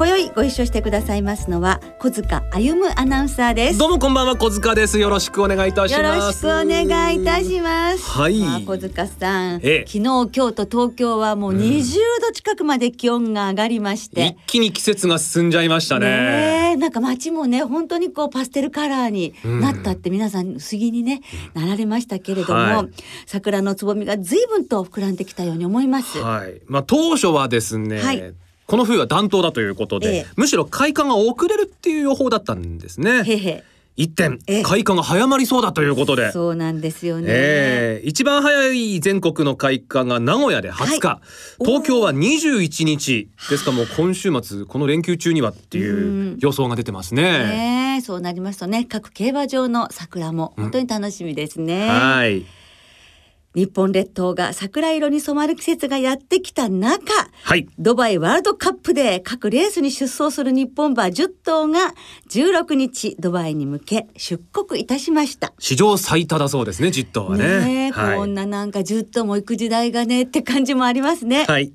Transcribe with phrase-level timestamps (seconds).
[0.00, 3.78] 今宵ご一緒してくださいますのは小塚歩アナウンサーです。
[3.78, 4.98] どうもこんばんは小塚です。
[4.98, 6.02] よろしくお願いいたします。
[6.02, 6.48] よろしくお
[6.88, 8.08] 願いいたします。
[8.08, 9.84] はい、まあ、小塚さん、ええ。
[9.86, 16.76] 昨日今日と東京はもう20度近くまで気温が上がりまして、一気に季節が進んじゃいましたね。
[16.76, 21.20] なんか街もね本当にこうパステルカラーになったって皆さん不思議にね、
[21.52, 22.88] なられましたけれども、はい。
[23.26, 26.18] 桜のつぼみが随分と膨らんできたように思います。
[26.20, 26.62] はい。
[26.64, 28.34] まあ当初はですね、はい
[28.70, 30.26] この冬は暖冬だということで、ええ。
[30.36, 33.24] むしろ開花が遅れるっていう予報だったんですね。
[33.24, 33.64] へへ。
[33.96, 34.62] 一点ええ。
[34.62, 36.30] 開花が早まりそうだということで。
[36.30, 37.26] そうなんですよね。
[37.28, 38.06] ええ。
[38.06, 41.20] 一番早い全国の開花が名古屋で20日、は
[41.60, 41.64] い。
[41.64, 43.28] 東京は21日。
[43.50, 47.22] ですからもう今週末この連休中にはっていう予想が出てますね。
[47.22, 51.88] ねえそうなりますとね各競馬場の桜も本当に楽しみですね。
[51.88, 52.59] はい
[53.54, 57.12] 日本列島が桜色に染まる季節がやってきた中
[57.42, 61.94] はいドバイワールドカップで各レースに出走する日本馬10頭が
[62.28, 65.52] 16日ドバイに向け出国いたしました。
[65.58, 67.90] 史上最多だそうですね、ジットはね。
[67.90, 71.44] はいこんななんか10頭も行く時代がねって感じもありますね。
[71.44, 71.72] はい。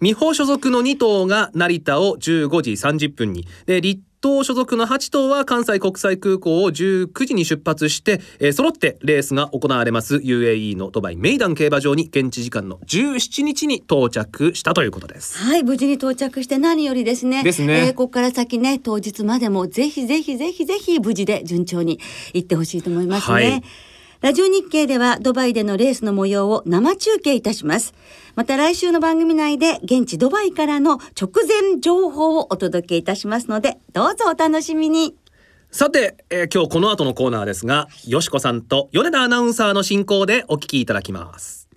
[0.00, 3.46] 美穂所属の2頭が成田を15時30分に。
[3.66, 15.38] で、立東所属の8頭は関西国際空港を19時に出発して、えー揃ってレースが行われます UAE のドバイメイダン競馬場に現地時間の17日に到着したということです。
[15.38, 17.44] はい、無事に到着して何よりですね。
[17.44, 22.00] ですねえーここから先ね、当日までもぜひぜひぜひぜひ無事で順調に
[22.32, 23.34] 行ってほしいと思いますね。
[23.34, 23.62] はい
[24.20, 27.94] ラジオ日経ではドバイでのレースの模様を生中継いたします。
[28.34, 35.14] また来週の番組内で現地ドバイからの直前情報をお届けいたしますので、どうぞお楽しみに。
[35.70, 41.68] さて、えー今日この後のコーナーですが、よしこさんと米田アナウンサーの進行でお聞きいただきます。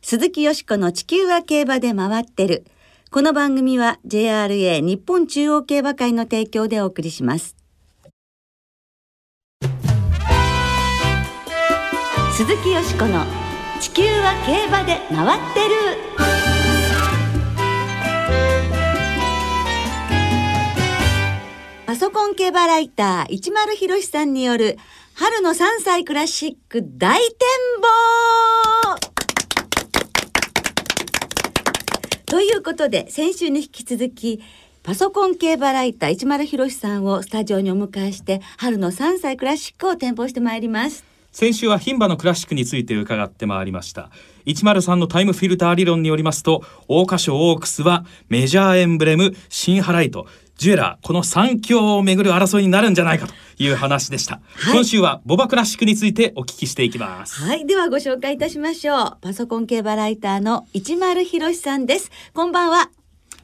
[0.00, 2.64] 鈴木よしこの地球は競馬で回ってる。
[3.10, 7.61] この番組は JRA 日本中央競馬会の提供でお送りします。
[12.34, 13.26] 鈴木よしこの
[13.78, 15.74] 地球は競馬で回ってる。
[21.84, 24.78] パソコン競馬ライター一丸博さんによる
[25.14, 27.28] 春の3歳クラシック大展
[28.88, 28.98] 望
[32.24, 34.40] ということで先週に引き続き
[34.82, 41.11] パソコン競馬ライター一丸博さんをスタジオにお迎えして春の3歳クラシックを展望してまいります。
[41.32, 44.10] 先週は牝馬のクラシックについて伺ってまいりました
[44.46, 50.26] 103のタイムフィルター理論によりますと桜花賞オークスはメジャーエンブレムシンハライト
[50.56, 59.18] ジュエラーこの3強をめぐる争いになるんじゃないかという話でした、はい今週はボバクラシックについてお聞きしていきますはい、ではご紹介いたしましょう。
[59.20, 62.10] パソコン競馬ライターの一丸博さんです。
[62.32, 62.90] こんばんは。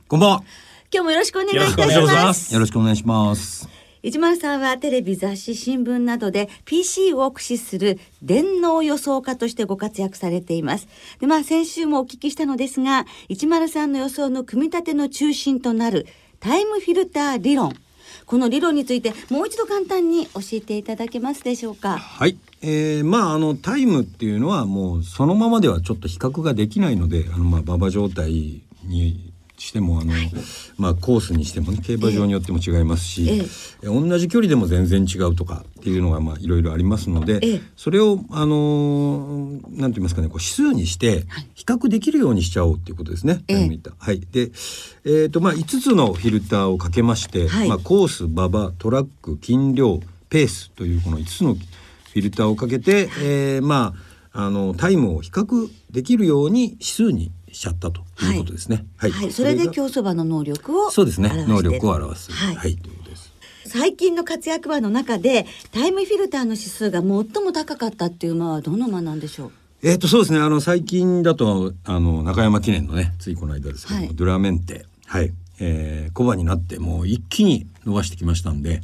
[0.06, 0.44] こんばんは。
[0.92, 2.34] 今日もよろしくお願いいたしま。
[2.34, 3.77] すよろしくお願いします。
[4.02, 10.88] 一丸さんはテレビ雑誌新聞などで PC を駆使する電脳予想家としてご活躍されています。
[11.20, 16.06] でまあ先週もお聞きしたのですが一丸さんの予想の組み立ての中心となる
[16.40, 17.74] タイムフィルター理論。
[18.24, 21.98] この理論についてもう一度簡単に教えていただけますでしょうか？
[21.98, 22.38] はい。
[22.62, 29.27] えー、まああのタイムっていうのはもうそのままではちょっと比較ができないので、あのまあ馬場状態に
[29.58, 30.12] してもあの、
[30.76, 33.42] まあコースにしてもね競馬場によっても違いますし、ええ。
[33.82, 37.60] え同じ距離でも全然違うとかっていうのがまあいろいろありますので、ええ。
[37.76, 41.24] それをあのーなんて言いますかねこう指数にして
[41.54, 43.42] 比較できるようにしちゃおうっていうことですね。
[43.48, 43.92] えー。
[43.98, 44.20] はい。
[44.20, 44.50] で、
[45.04, 47.68] えーとまあ5つのフィルターをかけまして、はい。
[47.68, 50.00] まあコース、馬場、トラック、斤量、
[50.30, 58.86] ペースというこの5つのフィルターをかけて、えーまああのタイムを比較できるように指数にしちゃったということですね。
[58.96, 59.10] はい。
[59.10, 61.44] はい、それでが競走馬の能力をそうですね。
[61.48, 62.30] 能力を表す。
[62.30, 62.54] はい。
[62.54, 63.32] はい、ということです。
[63.66, 69.52] 最近の活躍馬の中でタイムフィルターの指数が最も高かったっていう馬はどの馬なんでしょう？
[69.82, 70.38] えっ、とそうですね。
[70.38, 74.14] あの最近だとあの中山記念のねついこの間ですけども、はい。
[74.14, 74.86] ドゥラメンテ。
[75.06, 78.82] はい、えー、コバになってもう一気に伸ばしてきましたんで、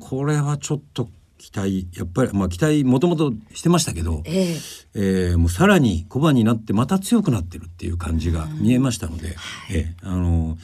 [0.00, 1.08] これはちょっと
[1.40, 4.56] 期待やっぱりまあ期待もともとしてましたけど、ええ。
[4.94, 9.36] えーもうさらに小判になってまた強くなってるっていう感じが見えましたので、
[9.72, 10.58] えーあの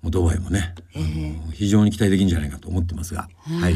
[0.00, 3.74] もうドバイもね、あの非常に期待できるんじゃないかと思ってますが、はい。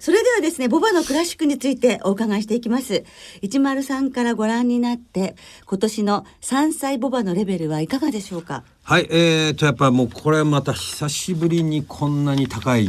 [0.00, 3.04] それではですねボバのクラシックについてお伺いしていきます。
[3.42, 8.64] 103からご覧になって今年の3歳ボバのレベルはいかがでしょうか？
[8.82, 12.88] はい、えー、とやっぱもうこれまた久しぶりにこんなに高い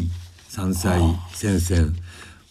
[0.50, 1.00] 山菜
[1.34, 1.96] 戦線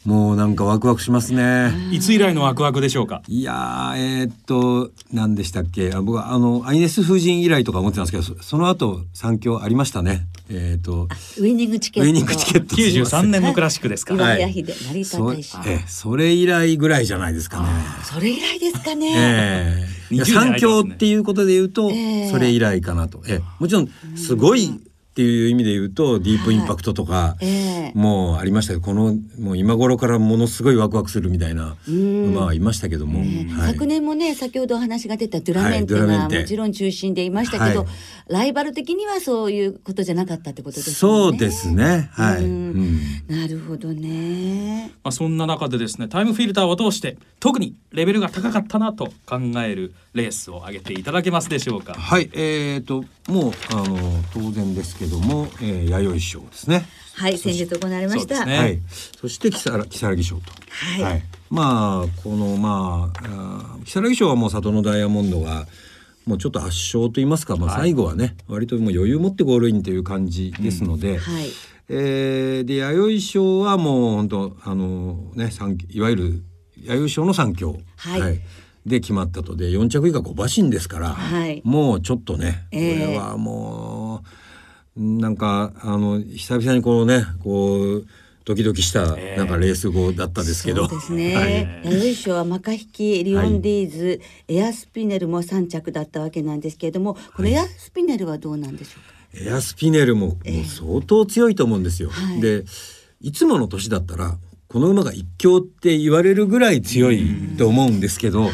[0.07, 1.73] もうなんかワクワクしますね。
[1.91, 3.23] いつ以来のワクワクでしょうか？
[3.27, 5.93] いやーえーっと何でしたっけ？
[5.93, 10.29] あ僕はあのアイネス夫人以来とか思ってたんですけどそその後三強ありましたね。
[10.49, 11.09] えーっと
[11.41, 12.07] ウイニングチケット。
[12.07, 12.77] ウイニングチケット。
[12.77, 14.15] 93年のクラシックですか？
[14.15, 15.57] 岩屋秀成田そ大使。
[15.67, 17.69] えそれ以来ぐらいじゃないですかね。
[18.05, 20.15] それ以来ですかね、ええ。
[20.15, 22.31] いや20年三強っていうことで言うと、ええ。
[22.31, 23.43] それ以来かなと、ええ。
[23.59, 24.71] もちろんすごい
[25.17, 27.93] っていう意味で言うと、ディープインパクトとか、ええ。
[27.95, 32.35] もうありましたけどこのもう今頃からものすごいワクワクするみたいなうん。
[32.35, 33.73] 馬はいましたけども、はい。
[33.73, 37.89] 昨年もね先ほどお話が出たドゥラメンテがもちろん中心でいましたけど、はい。
[38.29, 40.97] ライバル的にはそういうことじゃなかったってことですね。
[40.97, 42.11] そうですね。
[42.13, 42.45] はい、
[43.33, 44.91] なるほどね。
[45.03, 51.95] まあ、そんな中でですねタイムフィルターを通して特にレベルが高かったなと考えるレースを挙げていただけますでしょうか？
[51.95, 56.87] はいえー、ともうあの当然ですけども、えー、弥生賞ですね。
[57.15, 58.37] はい先日行われました。
[58.37, 58.59] そうですね。
[58.59, 58.81] はい、
[59.21, 60.43] そして木更木更木賞と、
[61.05, 61.23] はい。
[61.51, 65.67] まあこのまああー木更木賞はもう里のダイヤモンドが
[66.27, 71.47] もうちょっと圧勝と言いますか、まあ、最後はね、割ともう余裕持ってゴールインという感じですので、はい。
[71.89, 76.43] えーで弥生賞はもう本当あのね三いわゆる
[76.77, 78.41] 弥生賞の三強、はい
[78.87, 79.57] で決まったと。
[79.57, 81.61] で4着以下5馬身ですから、はい。
[81.65, 83.07] もうちょっとねこえ。
[83.07, 84.23] えれはも
[84.97, 88.07] う、なんかあの久々にこうねこう
[88.45, 89.37] ドキドキしたええ。
[89.37, 91.35] なんかレース後だったですけど、そうですね。
[91.37, 91.81] はい。
[91.85, 98.91] 弥生賞はマカヒキ、リオンディーズ、エアスピネルも3着だったわけなんですけれども、このエアスピネルはどうなんでしょ
[99.35, 99.49] うか？
[99.49, 102.11] エアスピネルももう相当強いと思うんですよ。
[102.11, 102.41] はい。
[102.41, 102.65] で
[103.21, 104.39] いつもの年だったら
[104.77, 108.51] この馬が一強って言われるぐらい強いと思うんですけど、はい。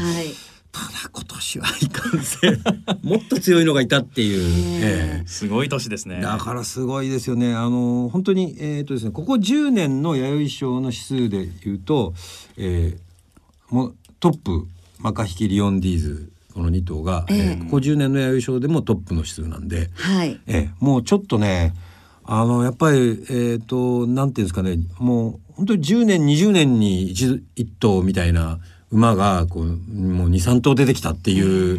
[0.71, 2.63] ただ今年はいかんせん。
[3.03, 5.21] もっと強いのがいたっていう、え。
[5.21, 6.19] えすごい年ですね。
[6.21, 7.53] えだからすごいですよね。
[7.53, 12.15] あの本当にえっ、とですねここ10年の弥生賞の指数でいうと、
[12.57, 14.69] えーもうトップ
[15.01, 17.43] マカヒキリオンディーズこの2頭が、えええ。
[17.61, 20.39] ーここ10年の弥生賞でもトップの指数なんで、はい。
[20.47, 21.75] ええ、もうちょっとね
[22.25, 28.59] あのやっぱりえっ、となんていうんですかねもう本当に10年20年に一一頭みたいな
[28.91, 31.79] 馬がこうもう23頭出てきたっていう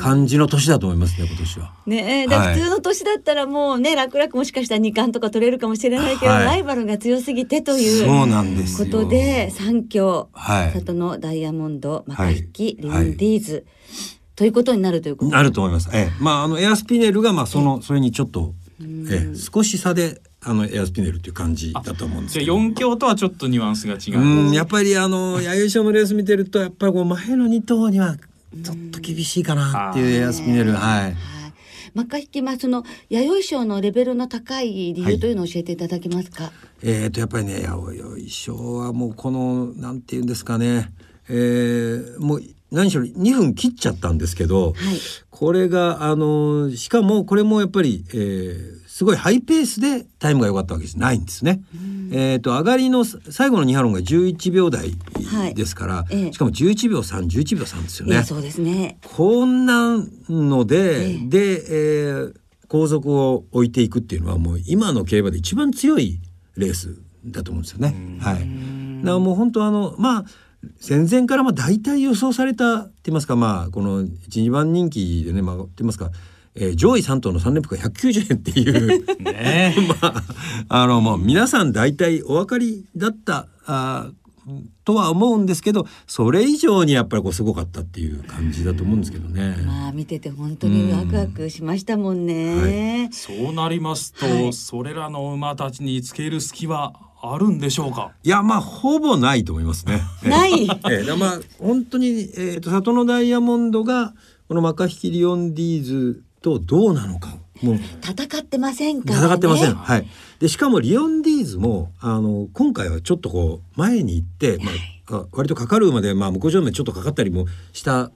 [0.00, 1.72] 感じの年だと思いますね今年は。
[1.86, 6.44] ねえ、普通の年だったらもうね、楽々もしかしたら二冠とか取れるかもしれないけど、はい。
[6.46, 9.04] ライバルが強すぎてというそうなんですこよ。
[9.04, 10.72] とで三強、はい。
[10.72, 13.66] 里のダイヤモンド、マカヒキ、リンディーズ、
[14.36, 15.90] ということになるということなると思います。
[15.92, 22.56] ええ、まああのエアスピネルがまあそのそれにちょっと、ええ、少し差であのエアスピネルっていう感じだと思うんですじゃあけど。
[22.56, 28.16] 4強とはちょっとニュアンスが違う、うん、やっぱりあの弥生賞のレース見てるとやっぱりこう前の2頭には
[28.64, 31.02] ちょっと厳しいかなっていうエアスピネル、はい。
[31.02, 31.16] はい。
[31.94, 36.52] マカヒキ、まあその弥生賞のレベルの高い理由というのを教えていただけますか？
[36.82, 40.92] えー、とやっぱりね弥生賞はもうこのなんて言うんですかね、
[41.28, 44.74] えー、もう何しろ2分切っちゃったんですけど、はい。
[45.30, 51.62] これがあのしかもこれもやっぱり、えーすごいハイペースでタイムが良かったわけじゃないんですね。
[52.12, 54.90] えー、と上がりの最後の2ハロンが11秒台
[55.32, 58.16] はいですから、ええしかも11秒311秒3ですよね。
[58.16, 58.98] ええそうですね。
[59.02, 59.96] こんな
[60.28, 62.34] ので、ええで、えー
[62.68, 66.20] 後続を置いていくっていうのはもう今の競馬で一番強い
[66.56, 68.18] レースだと思うんですよね。
[68.20, 68.34] はい。
[68.36, 70.24] だからもう本当あのまあ
[70.78, 76.10] 戦前からまあ大体予想されたって言いますかまあこの一二番人気でねまあって言いますか、
[76.54, 79.22] えー上位3頭の3連複が190円っていう。
[79.22, 80.24] ねえ まあ、
[80.68, 84.10] あのもう皆さん大体お分かりだったあ
[84.84, 89.56] とは思うんですけどそれ以上にやっぱりこうすごかったっていう感じだと思うんですけどね。
[89.64, 93.08] まあ見てて本当にワクワクしましたもんね。
[93.12, 98.12] そうなりますと、はいそれらの馬たちにつける隙はあるんでしょうか？
[98.22, 100.00] いやまあほぼないと思いますね。
[100.22, 100.68] ない？
[100.90, 104.14] ええまあ本当に、えー、と里のダイヤモンドが
[104.48, 109.26] このマカヒキリオンディーズとどうなのかもう戦ってませんからね。
[109.26, 109.74] 戦ってません。
[109.74, 110.06] はい。
[110.40, 114.58] でしかもリオンディーズもあの今回はちょっとこう前に行って、
[115.08, 118.12] まあ、あ割とかかる馬でまあ向こう上面ちょっとかかったりもしたっ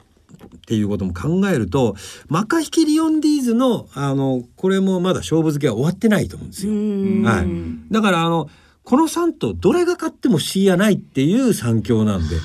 [0.66, 1.96] ていうことも考えると
[2.28, 6.76] マカヒキリオンディーズのあのこれもまだ勝負付けは終わってないと思うんですうよ。
[6.76, 7.22] ん。
[7.22, 7.46] はい。
[7.92, 8.48] だからあの
[8.84, 12.36] この3頭どれが勝っても不思議はないっていう三強なんで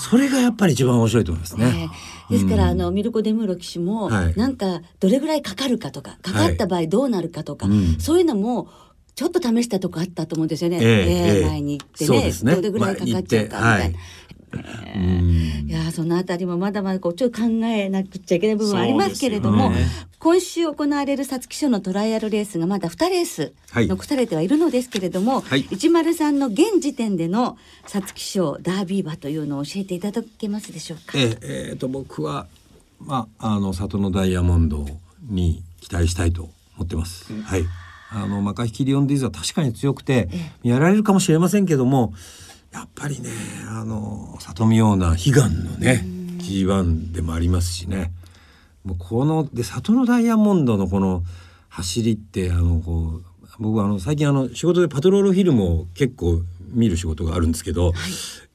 [0.00, 1.64] それがやっぱり一番面白いと思いますね。
[1.66, 1.90] ね
[2.30, 2.70] ですから、うん。
[2.70, 4.34] あのミルコ・デムーロ騎手も、はい。
[4.34, 8.00] なんかどれぐらいかかるかとかかかった場合どうなるかとか、うん。
[8.00, 8.68] そういうのも
[9.14, 11.46] ちょっと試したとこあったと思うんですよね、ええええ。
[11.46, 12.54] 前に行ってねね。
[12.54, 13.98] どれぐらいかかっちゃうかみたいな。
[13.98, 19.86] まあいやーそのあたりもまだまだこうちょっと考えなくちゃいけない部分はありますけれども、ね。
[20.18, 23.86] 今週行われる皐月賞のトライアルレースがまだ2レースはい。
[23.86, 25.64] 残されてはいるのですけれども、はい。
[25.64, 31.16] 103の現時点での皐月賞ダービー馬というのを教えていただけますでしょうか？
[31.16, 32.46] えええーと僕は
[32.98, 34.86] まああの里のダイヤモンド
[35.28, 37.32] に期待したいと思ってます。
[37.42, 37.64] はい。
[38.12, 40.28] あのマカヒキリオンディーズは確かに強くて
[40.64, 42.12] やられるかもしれませんけども、
[42.72, 43.30] やっぱりね
[43.68, 46.04] あの里見ような悲願のね
[46.38, 48.12] G1 でもありますしね。
[48.84, 51.22] もうこので里のダイヤモンドのこの
[51.68, 53.24] 走りってあのこう
[53.58, 57.92] 僕はあの最近あの仕事でパトロールフィルムを結構見る仕事があるんですけど、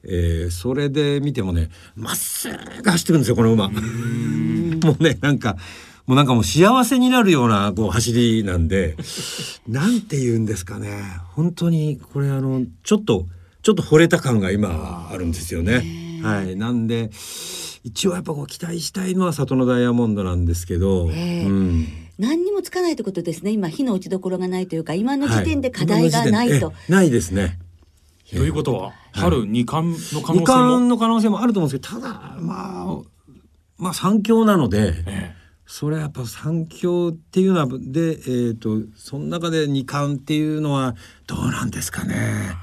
[0.02, 3.68] えーそれで見てもねまっすぐ走ってくるんですよこの馬。
[3.68, 5.56] もうねなんか
[6.06, 8.96] もうなんかもう幸せになるようなこう走りなんで
[9.68, 11.02] なんて言うんですかね
[11.34, 13.26] 本当にこれあのちょっと
[13.66, 15.82] ちょっと惚れた感が今あるんですよね。
[16.22, 17.10] はい、なんで
[17.82, 21.46] 一応やっぱこう期待したいのは里のダイヤモンドなんですけど、ええ。
[21.46, 23.50] うん、何にもつかないということですね。
[23.50, 27.58] 今火の打ちどころがないというか今の時点で課題がはないと、今の時点ええないですね。
[28.30, 32.98] ということは春二冠の可能性二も、冠の可能性もあると思うんですけどただまあ
[33.78, 34.94] まあ三強なので。
[35.08, 35.34] え
[35.68, 40.94] それはやっぱ三強っていうのはで、えー、とその中で二冠っていうのは
[41.26, 42.54] どうなんですかね。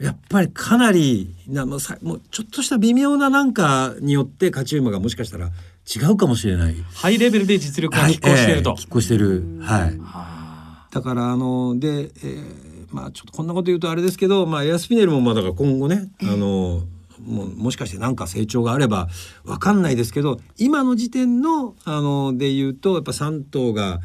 [0.00, 5.50] やっぱりかなりなもうさもうちょっとした微妙ななんかによって勝ち馬がもしかしたら
[5.94, 6.74] 違うかもしれない。
[6.78, 9.58] えハイレベルで実力が拮抗していると、はいええ拮抗してる。
[9.60, 9.98] はい。
[9.98, 16.82] はだからあので、えーまあちょっとこんなこと言うとあれですけど、まあエアスピネルもまあだから今後ね、あの
[17.24, 19.08] もうもしかして何か成長があれば
[19.44, 24.00] わかんないですけど、今の時点のあので言うとやっぱ3頭が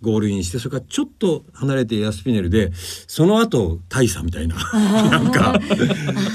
[0.00, 2.70] ゴールインしてそれからちょっと離れてエアスピネルで
[3.06, 4.56] その後大差みたいな。
[5.10, 5.58] なんか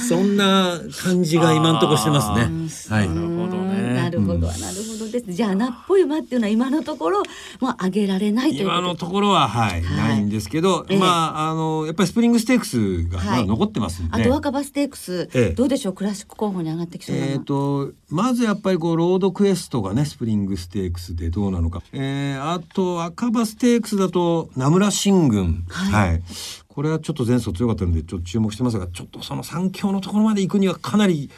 [0.07, 2.95] そんな感じが今のところしてますね。
[2.95, 3.09] はい。
[3.09, 3.79] なるほどね。
[3.79, 3.95] うん。
[3.95, 5.31] なるほど、なるほどです。
[5.33, 7.23] じゃあ穴っぽい馬っていうのは今のところ
[7.59, 9.97] もう上げられないという今のところははい、はい。
[9.97, 10.97] ないんですけど、ええ。
[10.97, 13.41] まああのやっぱりスプリングステークスがまはい。
[13.41, 15.53] だ残ってますんで、あと若葉ステークス、ええ。
[15.53, 15.93] どうでしょう？
[15.93, 17.25] クラシック候補に上がってきそうな。
[17.25, 25.65] の、えー、とまずやっぱりこうロードクエストがねスプリングステークスでどうなのか、えー、あと若葉ステークスだとナムラシングン。
[25.69, 26.23] はい。
[26.67, 31.29] これはちょっと前走強かったのでちょっと注目してますがちょっとその三強のところまで行くにはかなり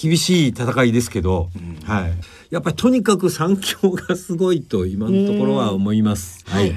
[0.00, 1.48] 厳しい戦いですけど、
[1.84, 2.12] はい、
[2.50, 6.44] やっぱりとにかく三強がすごいと今のところは思います。
[6.46, 6.72] はい、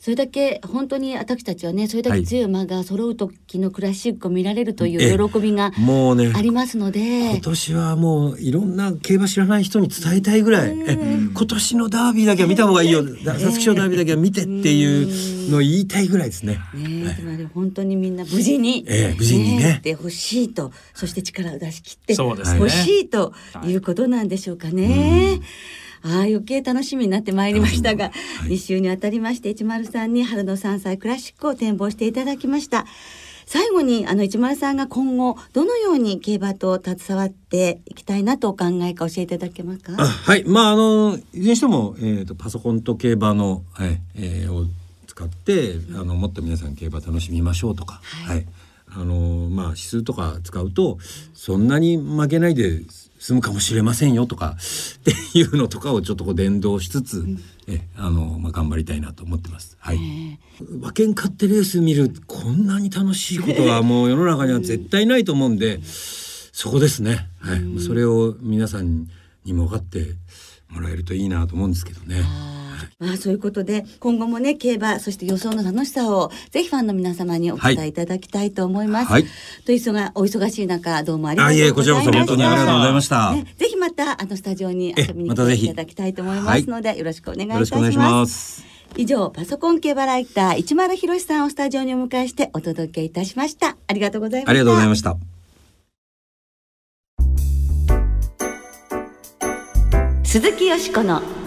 [0.00, 2.44] それだけ本当に私たちはねそれだけ強い。
[2.44, 13.02] 馬が揃う時のクラシックを見られるという喜びがもうねありますので、今年はもういろんな競馬知らない人に伝えたいぐらい、え今年のダービーだけは見た方がいいよ。
[13.02, 16.58] 皐月賞ダービーだけは見てっていうのを言いたいぐらいですね。
[16.74, 19.76] ねつまり本当にみんな無事に、ええ無事にね。
[19.80, 22.58] ってほしいとそして力を出し切ってそうですね。
[22.58, 23.34] 欲しいと
[23.66, 23.74] い。
[23.74, 25.40] うことなんでしょうかね。
[26.02, 28.10] ああ余計楽しみになってまいりましたが、
[28.44, 32.86] 2週にあたりまして103に春の3歳クラシックを展望していただきました。
[33.46, 39.94] 最後にあの103が今後どのように競馬と携わっていきたいなとお考えか教えていただけますか？
[39.98, 44.66] あはいまああのいずれにしても、えー、とパソコンと競馬の、はいえーを
[45.08, 48.46] 使ってあのもっと皆さん競馬楽しみましょうとか、はい
[48.88, 50.98] あのまあ指数とか使うと
[51.34, 52.80] そんなに負けないで
[53.20, 54.56] 済むかもしれませんよとか
[54.98, 57.24] っていうのとかをちょっとこう伝導しつつ、
[57.68, 59.76] えあのまあ頑張りたいなと思ってます。
[59.78, 60.38] はい。
[60.60, 67.28] 馬券買ってレース見るこんなに楽しいことは もう世の中には絶対ないと思うんで、そこですね。
[67.40, 67.62] はい。
[67.80, 69.06] それを皆さん
[69.44, 70.16] にも分かって
[70.70, 72.24] もらえるといいなと思うんですけどね。
[72.98, 79.12] まあそういうことで今後もね競馬そして予想の楽しさをぜひファンの皆様にお伝えいただきたいと思います。
[79.12, 79.24] はい
[79.64, 81.66] というがお忙しい中どうもありがとうございました。
[81.66, 88.64] あいえこちらこそ本当にありがとうございましたね、ぜひまたあのスタジオに遊びに来えまたぜひていただきたいと思いますので、よろしくお願いいたします。
[88.96, 93.76] 以上パソコン競馬ライター市丸博さんをスタジオにお迎えしてお届けいたしました。
[93.86, 94.50] ありがとうございました。
[94.50, 95.16] ありがとうございました。
[100.24, 101.39] 鈴木よしこの地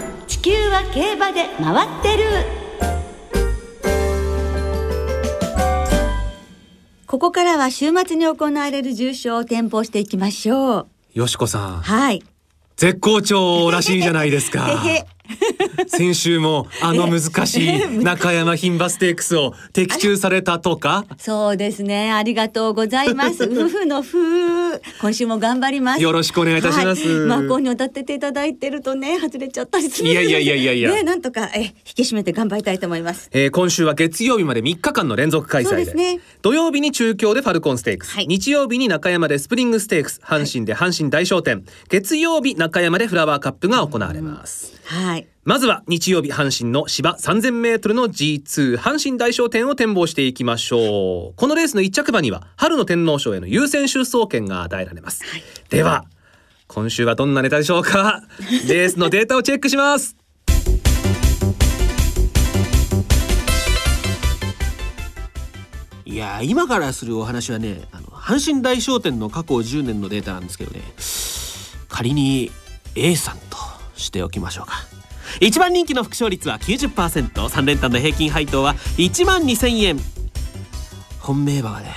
[0.43, 2.25] 球は競馬で回ってる。
[7.07, 10.87] ここからは週末に行われる重賞を展望していきましょう。
[11.13, 11.81] よしこさん。
[11.81, 12.21] はい。
[12.75, 14.67] 絶好調らしいじゃないですか。
[14.85, 15.05] へへ
[15.87, 21.05] 先週もあの難しい中山牝馬ステークスを的中されたとか？
[21.17, 22.11] そうですね。
[22.11, 23.43] ありがとうございます。
[23.51, 24.17] 夫婦の夫。
[24.99, 26.01] 今週も頑張ります。
[26.01, 33.29] よろしくお願いいたしますはい、まあ、こうに歌ってていただいてるとね、外れちゃったりするいやいやいやいやいやね、なんとか、え、引き締めて頑張りたいと思います。
[33.31, 45.22] えー今週は月曜日まで3日間の連続開催でね土曜日に中京でファルコンステークス、はい日曜日に中山でスプリングステークス阪神で阪神大商店、月曜日中山でフラワーカップが行われます、はい。
[45.43, 51.33] まずは日曜日阪神の芝 3000m の G2 阪神大商店を展望していきましょう。
[51.35, 55.23] このレースの1着馬には春の天皇賞への優先出走権が与えられます、
[55.69, 56.05] では
[56.67, 58.23] 今週はどんなネタでしょうか？
[58.67, 60.15] レースのデータをチェックします。
[66.05, 70.81] いやー今からするお話はねあの阪神大商店の過去10年のデータなんですけどね。
[71.89, 72.51] 仮に
[72.95, 73.57] A さんと
[73.95, 74.73] しておきましょうか
[75.39, 79.99] 一番人気の副勝率は 90%3 連単の平均配当は1万2000円。
[81.19, 81.95] 本命馬はね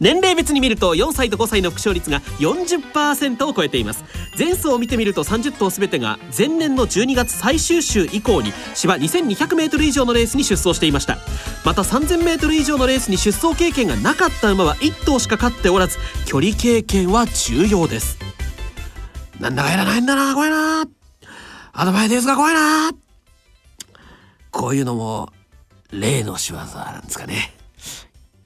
[0.00, 4.04] 年齢別に見ると4歳と5歳の副勝率が40%を超えています。
[4.36, 11.18] 前走を見てみると30頭全てが前年の12月最終週以降に芝 2200m 以上のレースに出走していました。
[11.64, 18.31] また 3000m 以上のレースに出走経験がなかった馬は1頭しか勝っておらず距離経験は重要です。
[19.40, 20.84] なんだかやらないんだな怖いな
[21.72, 22.92] アドバイですが怖いな
[24.50, 25.30] こういうのも
[25.90, 27.52] 例の仕業なんですかね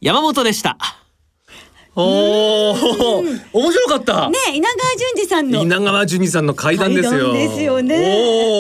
[0.01, 0.77] 山本でした
[1.99, 7.11] おお面白かった、ね、稲川淳二さんの稲川淳二さんの階段ですよ。
[7.11, 8.17] 階段ですよね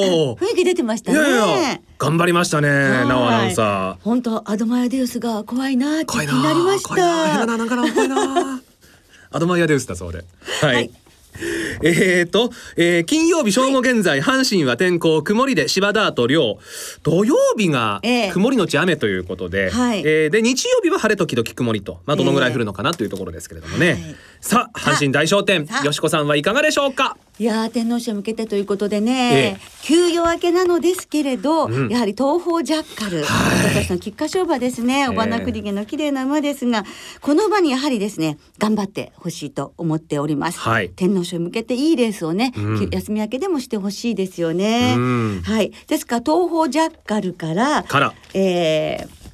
[0.08, 0.36] おお。
[0.38, 1.18] 雰囲気出てましたね。
[1.18, 6.06] いやいや、頑張りましたね、はいなおアナウンサ本当アドマイアデウスが怖いなってー。
[6.06, 7.46] 気怖いなになりまし怖いな変た。
[7.46, 8.62] ななんかな怖いな。
[9.32, 10.24] アドマイアデウスだそうで。
[10.62, 10.74] はい。
[10.74, 10.90] はい
[11.82, 16.58] えーと、えー金曜日正午現在、阪神は天候曇りで芝ダート量
[17.02, 18.32] 土曜日がええ。
[18.32, 20.00] 曇りのち雨ということで、はい。
[20.04, 24.16] えーで日曜日は晴れ時々曇りと、まあ、どのぐらい降るのかなというところですけれどもね、はい
[24.46, 27.16] さあ阪神大商店よしこさんはいかがでしょうか？
[27.40, 31.88] いやー天皇賞に向けてということでえね、休養明けなのですけれど、うん。
[31.88, 33.26] やはり東方ジャッカル、今
[33.74, 36.84] 年の菊花賞馬ですね、え尾花栗毛の綺麗な馬ですが、
[37.20, 40.60] この馬にやはりですね、頑張ってほしいと思っております。
[40.60, 40.90] はい。
[40.90, 42.88] 天皇賞に向けていいレースをね、うん。
[42.88, 44.94] 休み明けでもしてほしいですよね。
[44.96, 45.42] うん。
[45.44, 48.14] はい、ですから東方ジャッカルから、から。
[48.32, 49.25] えー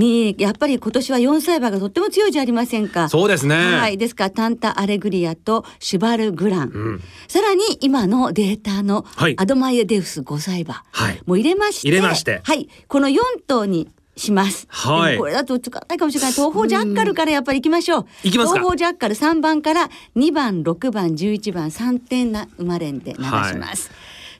[0.00, 3.08] にやっぱり今年は4歳馬がとっても強いじゃありませんか。
[3.08, 3.54] そうですね。
[3.54, 7.00] はい、ですからタンタ・アレグリアとシュバル・グラン、ん。
[7.28, 9.36] さらに今のデータのはい。
[9.38, 11.20] アドマイエデウス5歳馬、はい。
[11.26, 12.40] もう入れまして入れまして。
[12.42, 14.66] はい、この4頭にします。
[14.68, 15.18] はい。
[15.18, 16.32] これだと使わないかもしれない。
[16.32, 18.06] 東方ジャッカルからやっぱり行きましょう。
[18.24, 18.58] 行きますか？
[18.58, 23.90] 東方ジャッカル3番から2番、6番、11番、3点な生まれんで流します。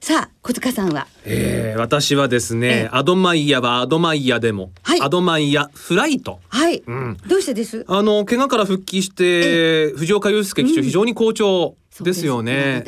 [0.03, 1.07] さあ、小塚さんは？
[1.27, 2.89] えー私はですね、ええ。
[2.91, 5.01] アドマイヤはアドマイヤでも、はい。
[5.03, 6.41] アドマイヤフライト。
[6.49, 6.79] はい。
[6.91, 7.17] ん。
[7.27, 7.85] どうしてです？
[7.87, 12.83] あの怪我から復帰して藤岡祐介騎手非常に好調ですよね。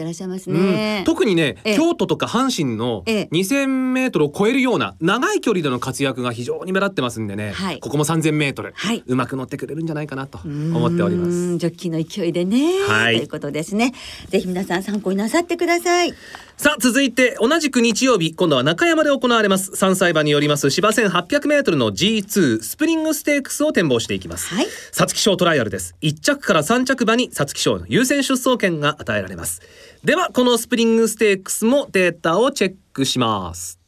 [1.05, 1.77] 特にね、ええ。
[1.77, 3.29] 京都とか阪神のええ。
[3.33, 7.81] 2000メートルを超えるような長い距離での活躍が非常に目立ってますんでね、はい。
[7.81, 9.03] ここも3000メートル、はい。
[9.07, 11.31] うまく乗ってくれるんじゃないかなと思っております。
[11.31, 13.17] うんジョッキーの勢いでね、はい。
[13.17, 13.93] ということですね。
[14.29, 16.15] ぜひ皆さん参考になさってください。
[16.57, 19.73] さあ続いて同じく日曜日今度は中山で行われます。
[19.73, 24.55] 3歳馬によります芝 1800m の G2 スプリングステークスを展望していきます。
[24.55, 24.67] はい。
[24.93, 25.97] 皐月賞トライアルです。
[26.03, 29.61] 1着から3着馬に皐月賞の優先出走権が与えられます。
[30.03, 33.79] ではこのスプリングステークスもデータをチェックします。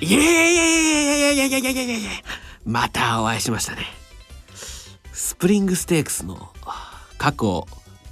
[0.00, 2.10] いやいやいやいやいやいやいやいやいや
[2.64, 3.82] またお会いしましたね。
[5.12, 6.52] スプリングステークスの
[7.18, 7.66] 過去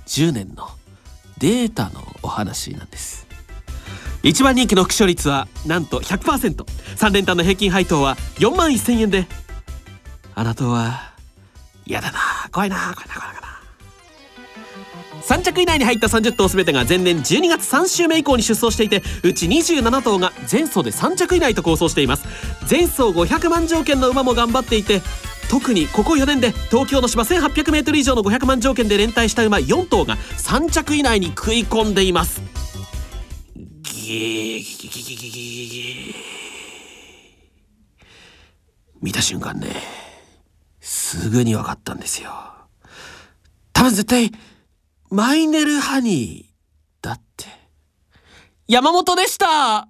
[0.07, 0.69] 10年の
[1.39, 3.27] データのお話なんです。
[4.23, 9.27] 一番人気の副勝率はなんと 100%3 連単の平均配当は4万1000円で。
[10.35, 11.16] あなたは
[11.87, 12.19] 嫌だな。
[12.53, 12.77] 怖いな。
[12.77, 13.15] 怖いな怖いな。
[13.15, 13.47] 怖いな
[15.23, 22.27] 3着以内に入った30頭全てが前年12月3週目以降に出走していてうち27頭が前走で3着以内と構想しています。
[22.71, 25.03] 前走500万条件の馬も頑張っていて
[25.51, 32.41] 特にここ4年で東京の芝 1800m 以上の500万条件で連帯した馬4頭が3着以内に食い込んでいます。
[33.83, 36.15] ギーギギギギギギギ
[39.03, 40.06] 見た瞬間ね。
[40.89, 42.31] すぐに分かったんですよ。
[43.73, 44.31] 多分絶対
[45.11, 47.47] マイネルハニーだって。
[48.69, 49.89] 山本でした。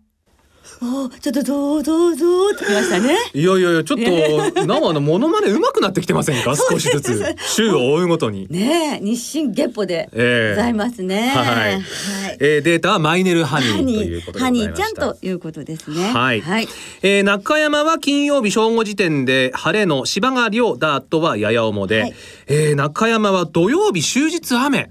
[0.82, 3.16] おちょっとどうぞうぞってきましたね。
[3.32, 6.54] いやいやいやちょっとなおあのモノマネ上手くなってきてませんか？
[6.70, 7.24] 少しずつ。
[7.48, 8.46] 週を追うごとに。
[8.50, 10.56] ねえ日進月歩でええ。
[10.56, 11.32] ございますね。
[11.34, 11.46] はい。
[11.46, 11.82] はい。
[12.40, 14.68] えー、データはマイネルハニーとハニいうことでござハいました。
[14.68, 16.12] ニーちゃんということですね。
[16.12, 16.68] はい、はい。
[17.02, 22.14] えー中山は金曜日正午時点で晴れの芝が亮ダートはやや重で、はい。
[22.48, 24.90] えー中山は土曜日終日雨。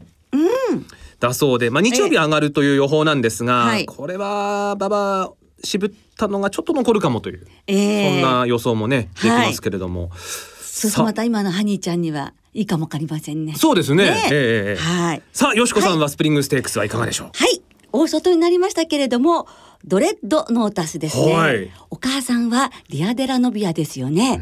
[1.20, 3.86] だそうで、まあ、日曜日上がるという予報なんですが、はい。
[3.86, 5.32] これは馬場
[5.64, 10.20] 渋ったのがちょっと残るかもという、ええそんな予想もねできますけれども、さ
[10.60, 13.54] そうそうまた今のハニーちゃんにはいいかもわかりませんね。
[13.56, 14.38] そうですねねええ
[14.72, 15.22] ええはい。
[15.34, 17.62] さあよしこさんはスプリングステークスはいかがでしょう、はい。
[17.92, 19.48] 大外になりましたけれども、
[19.86, 21.34] ドレッドノータスですね。
[21.34, 24.42] はいお母さんはディアデラノビアですよね。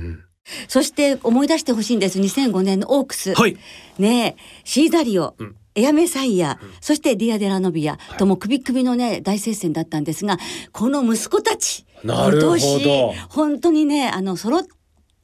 [0.67, 2.19] そして思い出してほしいんです。
[2.19, 3.34] 2005年のオークス。
[3.34, 3.58] はい
[3.99, 5.36] ねえ、シーザリオ。
[5.41, 10.38] んエアメサイア、そしてディアデラノビアとも首首のね大接戦だったんですが
[10.71, 12.57] この息子たちなるほど。
[12.57, 14.63] 今年本当にねあの揃っ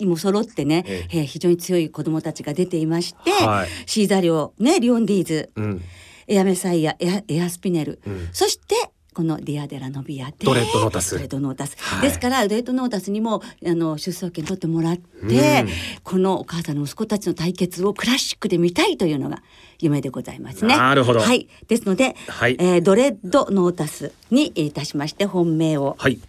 [0.05, 1.21] も揃ってね、ええ。
[1.21, 3.69] ー非常に強い子供たちが出ていまして、はい。
[3.85, 5.81] シーザリオねリオンディーズ、うん。
[6.27, 8.29] エアメサイアエアエアスピネル、ん。
[8.31, 8.75] そして
[9.13, 11.15] このディアデラノビアでドレッドノータス。
[11.15, 12.01] ドレッドノータス、はい。
[12.03, 15.69] ですからドレッドノータスにもあの出走権取ってもらって、うん。
[16.03, 19.43] このお母さんの息子たちの対決をクラシックで見たいというのが
[19.79, 20.77] 夢でございますね。
[20.77, 21.19] なるほど。
[21.19, 22.55] はい、ですので、はい。
[22.59, 25.95] えードレッドノータスにいたしまして本命を。
[25.99, 26.19] はい。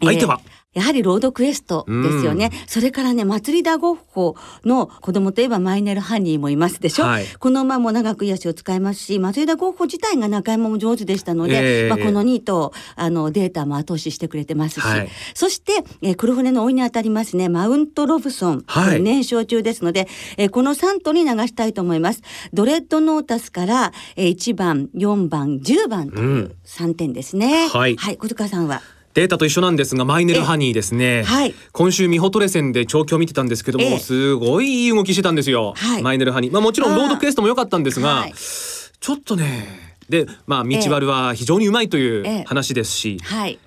[0.00, 2.52] 相手は、えーやはりロードクエストですよね。
[2.68, 7.06] それからね、祭りだゴッホの子供といえばマイネルハニーもいますでしょ。
[7.06, 20.06] はいこの馬も長く癒しを使いますし、祭りだゴッホ自体が中山も上手でしたので、えーまあ、この2頭、あの、データも後押ししてくれてますし、はいそして、えー黒船の追いに当たりますね、マウントロブソン、はいこれ燃焼中ですので、
[20.36, 22.22] えーこの3頭に流したいと思います。
[22.52, 27.66] ドレッドノータスから、えー1番、4番、10番という3点ですね。
[27.72, 28.80] はいはい、小塚さんは？
[29.14, 31.54] データと一緒なんですがマイネルハニーですね、はい。
[31.72, 33.98] 今週ミホトレ戦で調教を見てたんですけども、ええ。
[33.98, 36.02] すごいいい動きしてたんですよ、はい。
[36.02, 36.52] マイネルハニー。
[36.52, 37.08] まあもちろんロー。
[37.08, 38.34] ドクエストも良かったんですが、はい。
[38.34, 39.96] ちょっとね。
[40.08, 42.42] でまあ道悪は非常にうまいといええ。
[42.42, 43.58] う話ですし、はい。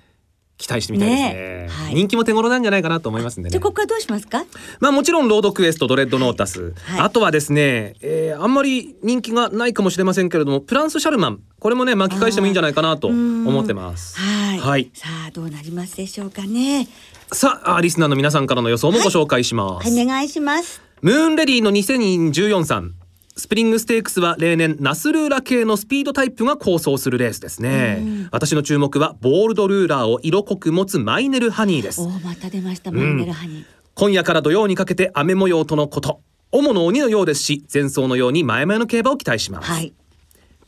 [0.56, 1.28] 期待してみたいですね。
[1.28, 1.68] ねえ。
[1.68, 1.94] はい。
[1.94, 3.50] 人気も手頃なんじゃないかなと思いますんでね。
[3.50, 4.44] じゃあここからどうしますか？
[4.80, 7.00] まあもちろんロードクエストドレッドノータス、はい。
[7.00, 11.40] あとはですね、えーあんまり人気がないかもしれませんけれどもプランスシャルマン。
[11.58, 14.18] これもね巻き返してもいいんじゃないかなと思ってます。
[14.18, 14.58] はい。
[14.58, 14.90] はい。
[14.94, 16.88] さあどうなりますでしょうかね。
[17.32, 20.80] さあリスナーの皆さんからの予想もご紹介します、はい、お願いします。
[21.00, 22.94] ムーンレディの2014さん
[23.36, 28.28] スプリングステークスは例年ナスルーラ系のスピードタイプが好走するレースですね。
[28.30, 32.00] 私の注目はボールドルーラーを色濃く持つマイネルハニーです。
[32.00, 33.64] また出ましたマイネルハニー。
[33.94, 36.20] 今夜から土曜にかけて雨模様とのこと
[36.52, 39.92] 主の鬼のようですし前走のように前々の競馬を期待します、はい。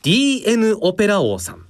[0.03, 1.65] DN オペラ王さん、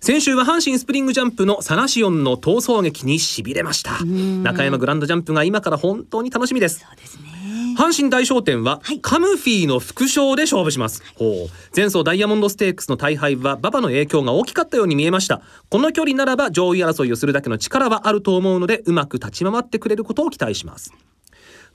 [0.00, 4.04] 先週は阪神スプリングジャンプのサナシオンの逃走劇に痺れました。
[4.04, 6.80] 中山グランドジャンプが今から本当に楽しみです。
[6.80, 7.45] そうですね。
[7.76, 9.00] 阪神大商店は、はい。
[9.00, 11.50] カムフィーの副賞で勝負します、ほう。
[11.74, 15.42] 前走ダイヤモンドステークスの大敗は馬場の影響が大きかったように見えました。
[15.68, 20.92] この距離ならば上位争いをするだけの力はあると思うのでうまく立ち回ってくれることを期待します。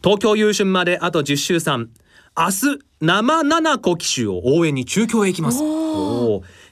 [0.04, 1.88] 東京優春まであと10週3
[2.38, 5.62] 明日生七子騎手を応援に中京へ行きます。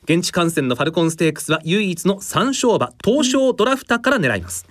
[0.06, 4.66] 現地観戦のファルコンステークスは唯一の3勝馬東証ドラフタから狙います。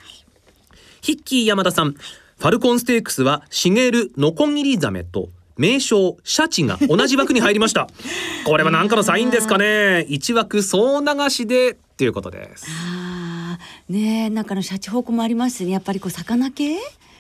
[1.01, 1.94] ヒッキー山田さん、
[2.38, 7.88] ファルコンステークスはシゲルノコギリザメと名称シャチが同じ枠に入りました。
[8.46, 10.07] これは何かのサインですかね。
[10.09, 12.66] 一枠総流しでっていうことです。
[12.68, 16.77] ああねえなんかのシャチホコもありますねやっぱりこう魚系？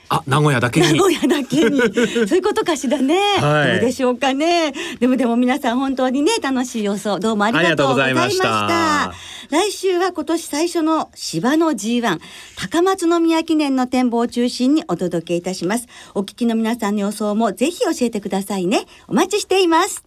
[0.08, 0.92] あ、名古屋だけに。
[0.92, 1.80] 名古屋だけに。
[1.80, 3.72] そういうことかしらね、はい。
[3.72, 4.72] どうでしょうかね。
[5.00, 9.12] でもでも皆さん本当にね楽しい予想どうもありがとうございました。
[9.50, 12.20] 来週は今年最初の芝の G1
[12.56, 15.86] 高松宮記念の展望を中心にお届けいたします。
[16.14, 18.86] お聞きの皆さんの予想もぜひ教えてくださいね。
[19.06, 20.04] お待ちしています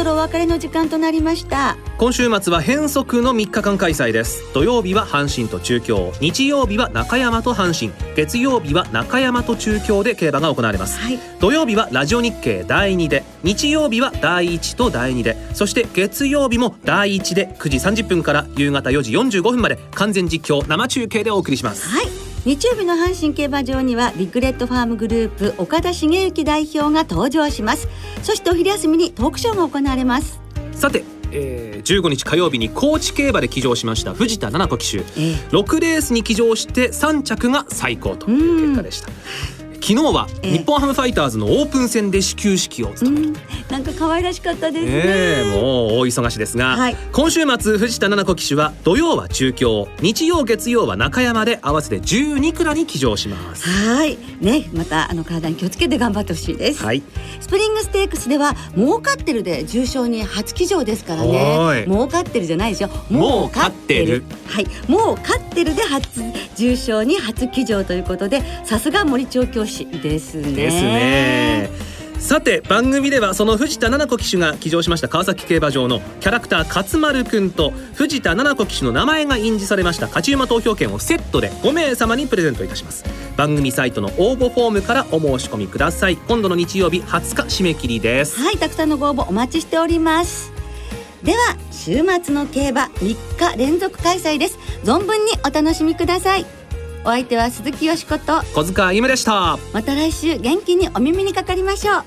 [0.00, 1.76] そろお別れの時間となりました。
[1.98, 4.50] 今週末は変則の3日間開催です。
[4.54, 6.10] 土曜日は阪神と中京。
[6.22, 7.92] 日曜日は中山と阪神。
[8.16, 10.98] 月曜日は中山と中京で競馬が行われます。
[10.98, 11.18] はい。
[11.38, 13.24] 土曜日はラジオ日経第2で。
[13.42, 15.36] 日曜日は第1と第2で。
[15.52, 17.54] そして月曜日も第1で。
[17.58, 19.78] 9時30分から夕方4時45分まで。
[19.94, 21.86] 完全実況生中継でお送りします。
[21.90, 27.86] はい日曜日の阪神競馬場にはビッグレッドファームグループ岡田繁幸代表が登場します。
[28.22, 30.40] そしてお昼休みにトークショーが行われます。
[30.72, 34.98] さてえー、15日火曜日に高知競馬で騎乗しました藤田七子騎手。
[34.98, 35.34] ええ。
[35.50, 39.08] 6レースに騎乗して3着が最高という結果でした
[39.80, 40.58] 昨日はええ。
[40.58, 43.28] 日本ハムファイターズのオープン戦で始球式を務める。
[43.28, 43.34] うん。
[43.70, 44.90] なんか可愛らしかったですね。
[44.92, 46.96] ええもう大忙しですが、はい。
[47.12, 53.68] 今週末藤田七子騎手は土曜は中京日曜月曜は中山で合わせて12鞍に騎乗します。
[53.68, 56.84] はい、ね、またあの体に気をつけて頑張ってほしいです。
[56.84, 57.02] はい。
[57.40, 61.82] スプリングステークスでは儲かってるで重賞に初騎乗ですからね。
[61.82, 61.84] い。
[61.84, 62.90] 儲かってるじゃないですよ。
[63.10, 64.24] もう勝ってる。
[64.46, 64.66] はい。
[64.88, 66.20] もう勝ってるで初
[66.56, 70.52] 重賞に初騎乗ということでさすが森調教師ですね。
[70.52, 71.70] ですね。
[72.20, 80.06] さて番組ではその藤田七子騎手が騎乗しました川崎競馬場のキャラクター勝丸くんと藤田七子騎手の名前が印字されました。
[80.06, 83.04] 勝ち馬投票券をセットで5名様にプレゼントいたします。
[83.36, 86.16] 番組サイトの応募フォームからお申し込みください。
[86.16, 88.38] 今度の日曜日20日締め切りです。
[88.38, 90.52] はいたくさんのご応募お待ちしております。
[91.22, 94.58] では週末の競馬3日連続開催です。
[94.84, 96.59] 存分にお楽しみください
[97.02, 99.58] お相手は鈴木よしこと小塚歩夢でした。
[99.72, 102.04] また来週元気にお耳にかかりましょう。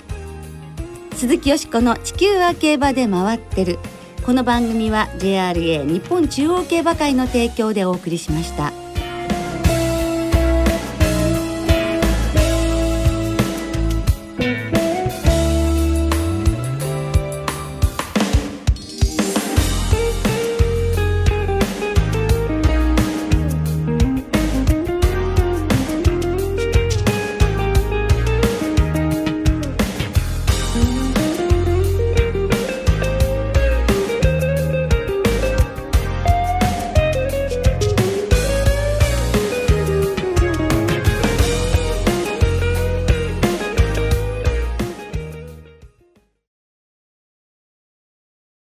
[1.16, 3.80] 鈴木よしこの地球は競馬で回ってる。
[4.24, 8.83] この番組は JRA 日本中央競馬会の提供でお送りしました。